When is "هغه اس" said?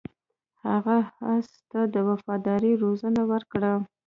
0.67-1.47